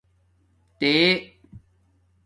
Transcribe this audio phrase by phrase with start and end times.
[0.79, 0.93] تݺ